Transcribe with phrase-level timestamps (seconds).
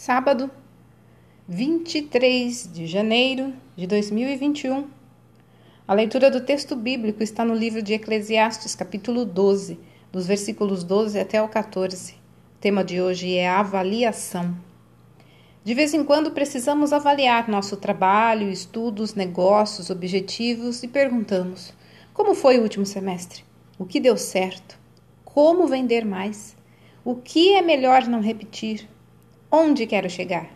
[0.00, 0.50] sábado,
[1.46, 4.86] 23 de janeiro de 2021.
[5.86, 9.78] A leitura do texto bíblico está no livro de Eclesiastes, capítulo 12,
[10.10, 12.14] dos versículos 12 até o 14.
[12.14, 14.56] O tema de hoje é avaliação.
[15.62, 21.74] De vez em quando precisamos avaliar nosso trabalho, estudos, negócios, objetivos e perguntamos:
[22.14, 23.44] como foi o último semestre?
[23.78, 24.78] O que deu certo?
[25.26, 26.56] Como vender mais?
[27.04, 28.88] O que é melhor não repetir?
[29.52, 30.48] Onde quero chegar?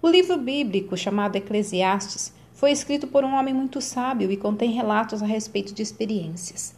[0.00, 5.20] O livro bíblico chamado Eclesiastes foi escrito por um homem muito sábio e contém relatos
[5.24, 6.72] a respeito de experiências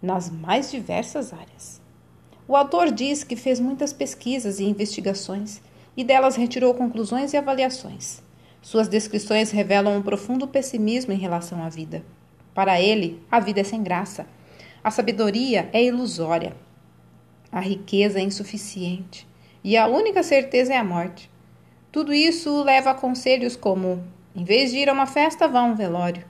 [0.00, 1.78] nas mais diversas áreas.
[2.48, 5.60] O autor diz que fez muitas pesquisas e investigações
[5.94, 8.22] e delas retirou conclusões e avaliações.
[8.62, 12.02] Suas descrições revelam um profundo pessimismo em relação à vida.
[12.54, 14.26] Para ele, a vida é sem graça.
[14.82, 16.56] A sabedoria é ilusória.
[17.52, 19.28] A riqueza é insuficiente
[19.62, 21.30] e a única certeza é a morte.
[21.92, 24.02] Tudo isso o leva a conselhos como:
[24.34, 26.24] em vez de ir a uma festa, vá a um velório.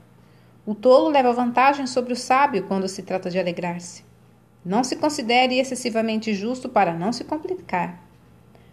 [0.67, 4.05] O tolo leva vantagem sobre o sábio quando se trata de alegrar-se.
[4.65, 8.03] Não se considere excessivamente justo para não se complicar.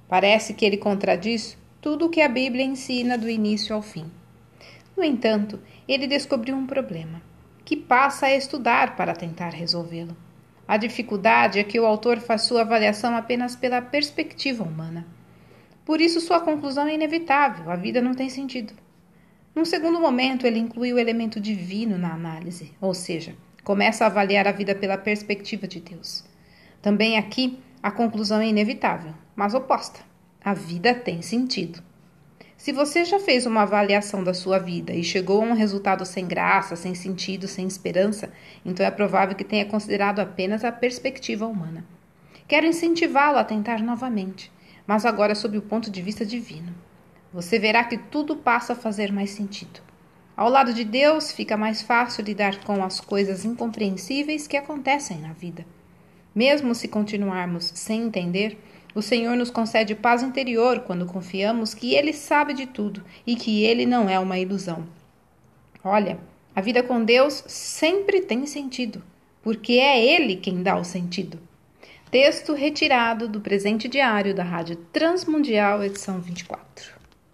[0.08, 4.11] Parece que ele contradiz tudo o que a Bíblia ensina do início ao fim.
[4.95, 7.21] No entanto, ele descobriu um problema,
[7.64, 10.16] que passa a estudar para tentar resolvê-lo.
[10.67, 15.07] A dificuldade é que o autor faz sua avaliação apenas pela perspectiva humana.
[15.85, 18.73] Por isso, sua conclusão é inevitável: a vida não tem sentido.
[19.55, 24.47] Num segundo momento, ele inclui o elemento divino na análise, ou seja, começa a avaliar
[24.47, 26.25] a vida pela perspectiva de Deus.
[26.81, 30.02] Também aqui, a conclusão é inevitável, mas oposta:
[30.43, 31.81] a vida tem sentido.
[32.58, 36.27] Se você já fez uma avaliação da sua vida e chegou a um resultado sem
[36.27, 38.33] graça, sem sentido, sem esperança,
[38.66, 41.86] então é provável que tenha considerado apenas a perspectiva humana.
[42.47, 44.52] Quero incentivá-lo a tentar novamente,
[44.88, 46.73] mas agora sob o ponto de vista divino.
[47.31, 49.80] Você verá que tudo passa a fazer mais sentido.
[50.36, 55.31] Ao lado de Deus, fica mais fácil lidar com as coisas incompreensíveis que acontecem na
[55.31, 55.64] vida.
[56.37, 58.59] Mesmo se continuarmos sem entender,
[58.93, 63.64] o Senhor nos concede paz interior quando confiamos que Ele sabe de tudo e que
[63.64, 64.86] Ele não é uma ilusão.
[65.83, 66.20] Olha,
[66.55, 69.02] a vida com Deus sempre tem sentido,
[69.42, 71.39] porque é Ele quem dá o sentido.
[72.11, 76.96] Texto retirado do presente diário da Rádio Transmundial, edição 24.